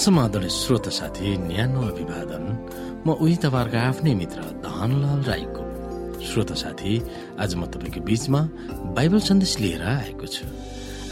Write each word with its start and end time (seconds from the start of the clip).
समादरणीय 0.00 0.48
श्रोत 0.48 0.88
साथी 0.88 1.36
न्यानो 1.36 1.80
अभिवादन। 1.92 2.44
म 3.04 3.08
उही 3.20 3.36
तपाईँहरूको 3.44 3.78
आफ्नै 3.88 4.14
मित्र 4.16 4.40
धनलाल 4.64 5.20
राईको। 5.28 5.62
श्रोत 6.24 6.52
साथी 6.56 6.92
आज 7.36 7.54
म 7.60 7.68
तपाईँको 7.68 8.00
बीचमा 8.00 8.40
बाइबल 8.96 9.20
सन्देश 9.20 9.52
लिएर 9.60 9.82
आएको 9.84 10.26
छु। 10.26 10.44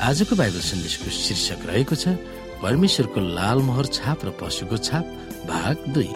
आजको 0.00 0.32
बाइबल 0.40 0.62
सन्देशको 0.72 1.09
शीर्षक 1.12 1.61
रहेको 1.68 1.95
छ 2.00 2.16
परमेश्वरको 2.64 3.21
लाल 3.36 3.58
मोहर 3.68 3.86
छाप 3.93 4.25
र 4.25 4.29
पशुको 4.40 4.77
छाप 4.80 5.05
भाग 5.52 5.77
दुई। 5.93 6.13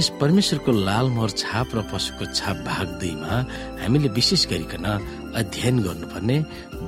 यस 0.00 0.08
परमेश्वरको 0.16 0.72
लाल 0.88 1.06
मोहर 1.12 1.30
छाप 1.36 1.68
र 1.76 1.78
पशुको 1.92 2.24
छाप 2.32 2.56
भाग 2.64 2.88
दुईमा 3.00 3.34
हामीले 3.84 4.08
विशेष 4.16 4.42
गरिकन 4.48 4.86
अध्ययन 5.36 5.76
गर्नुपर्ने 5.84 6.36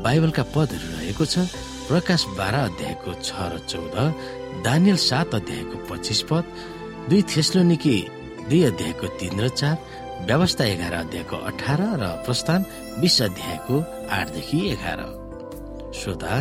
बाइबलका 0.00 0.44
पदहरू 0.56 0.88
रहेको 0.96 1.24
छ। 1.28 1.44
प्रकाश 1.92 2.22
बाह्र 2.40 2.56
अध्यायको 2.72 3.12
छ 3.20 3.30
र 3.52 3.60
चौध 3.68 3.96
दानियल 4.64 4.96
सात 4.96 5.34
अध्यायको 5.34 5.76
पच्चिस 5.92 6.20
पद 6.24 6.44
दुई 7.12 7.20
थेस्लोनिकी 7.28 7.96
दुई 8.48 8.60
अध्यायको 8.72 9.06
तीन 9.20 9.40
र 9.44 9.48
चार 9.60 9.76
व्यवस्था 10.24 10.64
एघार 10.72 10.94
अध्यायको 11.04 11.36
अठार 11.52 11.80
र 12.00 12.04
प्रस्थान 12.24 12.60
बिस 12.96 13.22
अध्यायको 13.28 13.76
आठदेखि 14.08 14.58
एघार। 14.72 15.00
श्रोता 15.92 16.32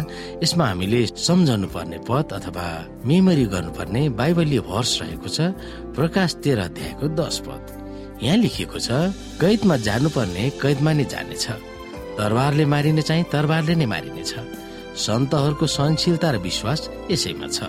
यसमा 0.43 0.65
हामीले 0.65 0.99
सम्झनु 1.27 1.67
पर्ने 1.73 1.97
पद 2.07 2.33
अथवा 2.37 2.65
मेमोरी 3.05 3.45
गर्नुपर्ने 3.53 4.01
बाइबलीय 4.19 4.59
भर्स 4.69 4.91
रहेको 5.01 5.29
छ 5.35 5.51
प्रकाश 5.95 6.29
तेह्र 6.43 6.59
अध्यायको 6.69 7.05
दश 7.19 7.37
पद। 7.47 7.63
यहाँ 8.23 8.37
लेखिएको 8.37 8.79
छ 8.79 8.89
कैदमा 9.41 9.75
जानुपर्ने 9.87 10.45
कैदमा 10.61 10.91
नै 10.93 11.05
जानेछ। 11.13 11.45
तरबारले 12.17 12.65
मारिने 12.73 13.01
चाहिँ 13.01 13.25
तरबारले 13.33 13.75
नै 13.75 13.85
मारिनेछ। 13.93 14.33
सन्तहरूको 15.05 15.65
सहनशीलता 15.67 16.29
र 16.31 16.37
विश्वास 16.47 16.89
यसैमा 17.11 17.47
छ। 17.47 17.59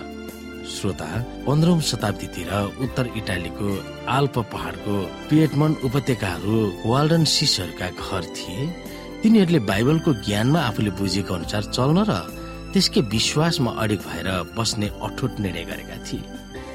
श्रोता 0.63 1.09
पन्ध्रौं 1.45 1.79
शताब्दीतिर 1.89 2.51
उत्तर 2.83 3.05
इटालीको 3.19 3.67
आल्प 4.07 4.35
पहाडको 4.51 4.95
पिएटमन 5.29 5.71
उपत्यकाहरू 5.87 6.55
वाल्डन 6.87 7.23
सिसहरूका 7.27 7.87
घर 7.99 8.23
थिए। 8.37 8.61
तिनीहरूले 9.23 9.59
बाइबलको 9.63 10.11
ज्ञानमा 10.27 10.59
आफूले 10.69 10.91
बुझेको 10.99 11.33
अनुसार 11.33 11.63
चल्न 11.71 11.97
र 12.03 12.11
त्यसकै 12.75 13.01
विश्वासमा 13.07 13.71
अडिक 13.83 14.01
भएर 14.03 14.27
बस्ने 14.51 14.87
अठोट 14.99 15.39
निर्णय 15.39 15.63
गरेका 15.63 15.97
थिए। 16.03 16.27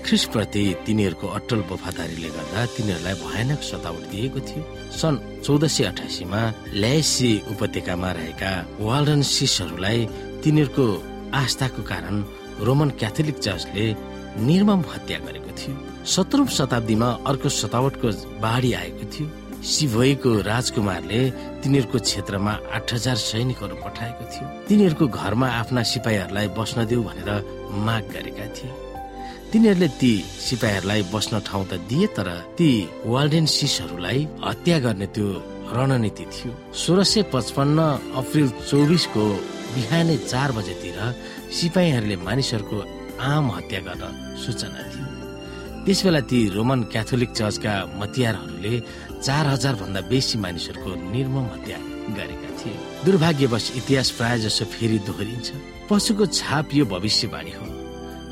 ख्रिसप्रति 0.05 0.63
तिनीहरूको 0.87 1.27
अटल 1.39 1.61
वफादारीले 1.69 2.29
गर्दा 2.37 2.61
तिनीहरूलाई 2.75 3.17
भयानक 3.21 3.61
सतावट 3.71 4.05
दिएको 4.13 4.41
थियो। 4.49 4.63
सन् 5.01 5.17
चौध 5.45 5.63
सय 5.69 5.85
अठासीमा 5.93 6.43
ल्यासी 6.81 7.33
उपत्यकामा 7.53 8.11
रहेका 8.17 8.53
वाल्डन 8.81 9.21
सिसहरूलाई 9.29 9.99
तिनीहरूको 10.43 10.87
आस्थाको 11.37 11.83
कारण 11.93 12.17
रोमन 12.65 12.91
क्याथोलिक 13.01 13.39
चर्चले 13.45 13.87
निर्मम 14.49 14.81
हत्या 14.93 15.19
गरेको 15.27 15.53
थियो। 15.61 15.75
सत्रौं 16.15 16.47
शताब्दीमा 16.59 17.09
अर्को 17.29 17.49
सतावटको 17.61 18.09
बाढी 18.41 18.73
आएको 18.81 19.05
थियो। 19.13 19.29
सिभोईको 19.59 20.31
राजकुमारले 20.47 21.21
तिनीहरूको 21.63 21.99
क्षेत्रमा 21.99 22.53
आठ 22.77 22.93
हजार 22.95 23.17
सैनिकहरू 23.19 23.77
पठाएको 23.85 24.25
थियो। 24.33 24.47
तिनीहरूको 24.69 25.07
घरमा 25.11 25.49
आफ्ना 25.61 25.83
सिपाहीहरूलाई 25.83 26.49
बस्न 26.59 26.87
देऊ 26.87 27.03
भनेर 27.03 27.31
माग 27.87 28.05
गरेका 28.15 28.47
थिए। 28.57 28.71
तिनीहरूले 29.53 29.89
ती 30.01 30.13
सिपाहीहरूलाई 30.47 31.03
बस्न 31.13 31.35
ठाउँ 31.43 31.67
त 31.67 31.73
दिए 31.91 32.07
तर 32.17 32.29
ती 32.55 32.71
वाल्डेन 33.05 33.47
सिसहरूलाई 33.47 34.21
हत्या 34.47 34.79
गर्ने 34.79 35.07
त्यो 35.11 35.27
रणनीति 35.75 36.25
थियो। 36.33 36.53
सोह्र 36.73 37.03
सय 37.05 37.23
पचपन्न 37.35 37.79
अप्रिल 38.15 38.49
चौबिसको 38.71 39.25
बिहानै 39.75 40.17
चार 40.31 40.49
बजेतिर 40.57 40.99
सिपाहीहरूले 41.59 42.17
मानिसहरूको 42.25 42.79
आम 43.21 43.45
हत्या 43.57 43.81
गर्न 43.87 44.05
सूचना 44.39 44.83
थियो 44.93 45.07
त्यसबेला 45.85 46.21
ती 46.31 46.39
रोमन 46.53 46.81
क्याथोलिक 46.93 47.31
चर्चका 47.33 47.73
मतियारहरूले 48.01 48.75
चार 49.23 49.47
हजार 49.47 49.75
भन्दा 49.75 50.01
बेसी 50.11 50.39
मानिसहरूको 50.39 50.91
निर्मम 51.13 51.47
हत्या 51.55 51.79
गरेका 52.19 52.51
थिए। 52.59 52.77
दुर्भाग्यवश 53.05 53.67
इतिहास 53.77 54.11
प्राय 54.17 54.39
जसो 54.41 54.65
फेरि 54.65 54.99
दोहोरिन्छ। 55.07 55.49
पशुको 55.91 56.27
छाप 56.39 56.75
यो 56.75 56.85
भविष्यवाणी 56.87 57.53
हो। 57.59 57.67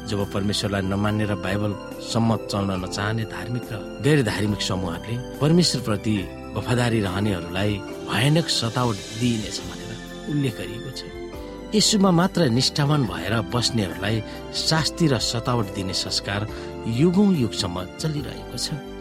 जब 0.06 0.20
परमेश्वरलाई 0.32 0.82
नमान्ने 0.86 1.24
र 1.26 1.34
बाइबल 1.42 1.72
सम्मत 2.06 2.40
चल्न 2.50 2.70
नचाहने 2.84 3.24
धार्मिक 3.26 3.64
र 3.72 3.74
गैर 4.04 4.22
धार्मिक 4.22 4.60
समूहहरूले 4.62 5.38
परमेश्वर 5.42 5.80
प्रति 5.82 6.16
वफादारी 6.56 7.00
रहनेहरूलाई 7.00 7.72
भयानक 8.06 8.46
सतावट 8.48 8.96
दिइनेछ 9.20 9.56
भनेर 9.68 9.92
उल्लेख 10.30 10.54
गरिएको 10.56 10.90
छ। 10.98 11.02
यसुमा 11.74 12.10
मात्र 12.10 12.48
निष्ठावान 12.48 13.02
भएर 13.10 13.34
बस्नेहरूलाई 13.52 14.22
शास्ति 14.54 15.06
र 15.10 15.18
सतावट 15.18 15.74
दिने 15.74 15.92
संस्कार 15.92 16.40
युगौं 17.00 17.30
युगसम्म 17.34 17.84
चलिरहेको 18.00 18.58
छ। 18.58 18.95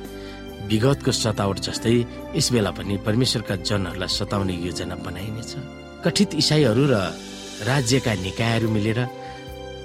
विगतको 0.70 1.12
सतावट 1.12 1.60
जस्तै 1.68 1.96
यस 2.36 2.48
बेला 2.54 2.72
पनि 2.78 2.98
परमेश्वरका 3.08 3.56
जनहरूलाई 3.70 4.12
सताउने 4.18 4.54
योजना 4.66 4.96
बनाइनेछ। 5.06 5.52
कथित 6.06 6.30
इसाईहरू 6.42 6.84
र 6.92 6.96
राज्यका 7.70 8.14
निकायहरू 8.26 8.68
मिलेर 8.70 9.00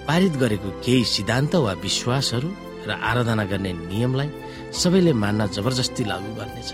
पारित 0.09 0.35
गरेको 0.43 0.71
केही 0.85 1.05
सिद्धान्त 1.05 1.55
वा 1.65 1.73
विश्वासहरू 1.85 2.49
र 2.89 2.91
आराधना 3.11 3.45
गर्ने 3.53 3.73
नियमलाई 3.93 4.29
सबैले 4.73 5.13
मान्न 5.23 5.41
जबरजस्ती 5.57 6.05
लागू 6.11 6.31
गर्नेछ। 6.41 6.71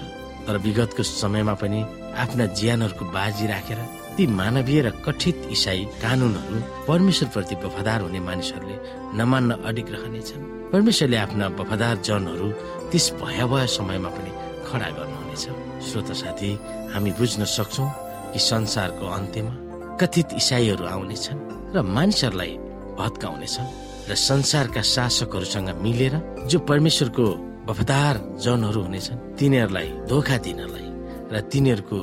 तर 0.46 0.56
विगतको 0.64 1.02
समयमा 1.02 1.54
पनि 1.60 1.80
आफ्ना 2.22 2.44
ज्यानहरूको 2.58 3.04
बाजी 3.10 3.46
राखेर 3.52 3.80
ती 4.16 4.26
मानवीय 4.26 4.80
र 4.82 4.90
कथित 5.04 5.48
इसाई 5.52 5.84
कानूनहरू 6.02 6.58
परमेश्वरप्रति 6.88 7.54
वफादार 7.64 8.00
हुने 8.02 8.20
मानिसहरूले 8.28 8.76
नमान्न 9.18 9.50
अडिक 9.68 9.88
रहनेछन् 9.94 10.44
परमेश्वरले 10.72 11.16
आफ्ना 11.16 11.46
वफादार 11.60 11.96
जनहरू 12.08 12.48
त्यस 12.90 13.06
भयावह 13.20 13.66
समयमा 13.76 14.10
पनि 14.16 14.32
खडा 14.68 14.88
गर्नुहुनेछ। 14.96 15.44
श्रोत 15.86 16.10
साथी 16.22 16.50
हामी 16.92 17.10
बुझ्न 17.18 17.44
सक्छौ 17.56 17.84
कि 18.32 18.38
संसारको 18.50 19.06
अन्त्यमा 19.18 19.54
कथित 20.00 20.28
इसाईहरू 20.40 20.84
आउनेछन् 20.94 21.44
र 21.74 21.82
मानिसहरूलाई 21.96 22.52
भत्काउनेछन् 23.00 23.68
र 24.08 24.14
संसारका 24.28 24.82
शासकहरूसँग 24.94 25.68
मिलेर 25.84 26.14
जो 26.50 26.58
परमेश्वरको 26.70 27.26
वफादार 27.68 28.14
जनहरू 28.44 28.80
हुनेछन् 28.86 29.22
तिनीहरूलाई 29.38 29.88
धोका 30.08 30.36
दिनलाई 30.46 30.86
र 31.32 31.34
तिनीहरूको 31.52 31.98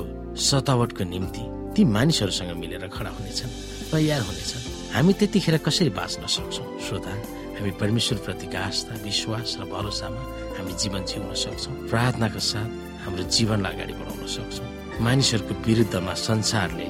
सतावटको 0.46 1.04
निम्ति 1.14 1.44
ती 1.74 1.82
मानिसहरूसँग 1.84 2.50
मिलेर 2.56 2.86
खडा 2.88 3.10
हुनेछन् 3.10 3.52
तयार 3.92 4.20
हुनेछन्। 4.22 4.62
हामी 4.94 5.12
त्यतिखेर 5.18 5.56
कसरी 5.66 5.90
बाँच्न 5.90 6.26
सक्छौँ? 6.26 6.66
श्रोता 6.86 7.12
हामी 7.58 7.70
परमेश्वर 7.82 8.18
प्रतिका 8.26 8.58
आस्था 8.58 8.94
विश्वास 9.02 9.56
र 9.60 9.62
भरोसामा 9.66 10.22
हामी 10.56 10.72
जीवन 10.78 11.02
जिउन 11.04 11.34
सक्छौँ। 11.34 11.74
प्रार्थनाको 11.90 12.40
साथ 12.40 12.70
हाम्रो 13.04 13.22
जीवनलाई 13.26 13.72
अगाडि 13.74 13.94
बढाउन 13.98 14.26
सक्छौँ। 14.26 14.68
मानिसहरूको 15.02 15.54
विरुद्धमा 15.66 16.14
संसारले 16.14 16.86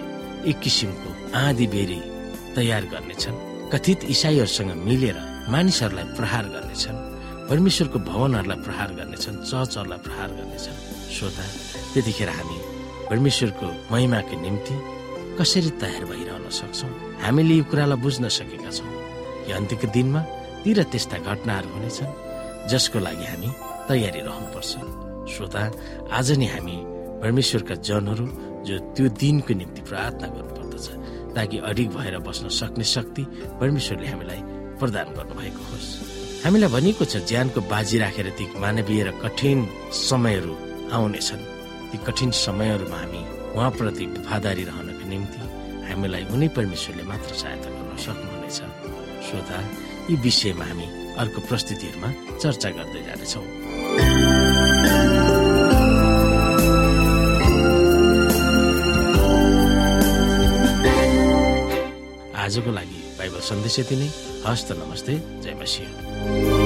एक 0.50 0.56
किसिमको 0.60 1.08
आँधी 1.32 1.66
बेरी 1.66 2.00
तयार 2.56 2.84
गर्नेछन्। 2.92 3.36
कथित 3.72 4.04
इसाईहरूसँग 4.04 4.70
मिलेर 4.84 5.16
मानिसहरूलाई 5.48 6.06
प्रहार 6.16 6.44
गर्नेछन्। 6.54 6.96
परमेश्वरको 7.48 7.98
भवनहरूलाई 7.98 8.58
प्रहार 8.64 8.90
गर्नेछन् 8.94 9.36
चर्चहरूलाई 9.48 10.00
प्रहार 10.06 10.28
गर्नेछन्। 10.38 10.76
श्रोता 11.12 11.44
त्यतिखेर 11.92 12.28
हामी 12.28 12.56
परमेश्वरको 13.10 13.66
महिमाको 13.92 14.34
निम्ति 14.40 14.74
कसरी 15.38 15.70
तयार 15.82 16.04
भइरहन 16.04 16.48
सक्छौँ? 16.50 16.90
हामीले 17.22 17.54
यो 17.54 17.64
कुरालाई 17.70 17.98
बुझ्न 18.00 18.28
सकेका 18.28 18.70
छौँ। 18.70 18.92
कि 19.44 19.52
अन्त्यको 19.52 19.86
दिनमा 19.92 20.20
ती 20.64 20.72
र 20.72 20.82
त्यस्ता 20.88 21.18
घटनाहरू 21.20 21.68
हुनेछन् 21.74 22.68
जसको 22.70 22.98
लागि 22.98 23.26
हामी 23.28 23.48
तयारी 23.88 24.20
रहनुपर्छ। 24.24 24.72
श्रोता 25.32 25.62
आज 26.12 26.28
नै 26.40 26.46
हामी 26.54 26.76
परमेश्वरका 27.22 27.74
जनहरू 27.84 28.26
जो 28.64 28.74
त्यो 28.96 29.06
दिनको 29.20 29.52
निम्ति 29.54 29.82
प्रार्थना 29.88 30.26
गर्नुपर्दछ 30.34 30.86
ताकि 31.36 31.56
अडिग 31.68 31.88
भएर 31.96 32.18
बस्न 32.24 32.48
सक्ने 32.48 32.84
शक्ति 32.84 33.22
परमेश्वरले 33.60 34.08
हामीलाई 34.08 34.40
प्रदान 34.80 35.06
गर्नुभएको 35.18 35.62
होस्। 35.70 35.88
हामीलाई 36.44 36.70
भनिएको 36.72 37.04
छ 37.04 37.14
ज्यानको 37.28 37.60
बाजी 37.68 37.96
राखेर 37.98 38.28
ती 38.38 38.44
मानवीय 38.56 39.02
र 39.04 39.10
कठिन 39.20 39.58
समयहरू 40.08 40.54
आउनेछन्। 40.96 41.53
ती 41.94 41.98
कठिन 42.02 42.30
समयहरूमा 42.34 42.98
हामी 42.98 43.22
उहाँप्रति 43.54 44.04
वफादारी 44.06 44.64
रहनको 44.66 45.04
निम्ति 45.08 45.40
हामीलाई 45.86 46.24
उनी 46.34 46.48
परमेश्वरले 46.58 47.04
मात्र 47.06 47.34
सहायता 47.38 47.70
गर्न 47.70 47.94
सक्नुहुनेछ। 48.02 48.58
श्रोता 49.26 49.58
यी 50.10 50.14
विषयमा 50.26 50.64
हामी 50.66 50.86
अर्को 51.22 51.40
प्रस्तुतिहरूमा 51.46 52.10
चर्चा 52.42 52.68
गर्दै 52.74 53.00
जानेछौँ। 53.06 53.46
आजको 62.42 62.70
लागि 62.74 62.98
बाइबल 63.18 63.40
सन्देश 63.50 63.78
यति 63.78 63.96
नै। 64.02 64.08
हस्त 64.46 64.68
नमस्ते 64.82 65.14
जय 65.46 65.54
मसिंह। 65.62 66.63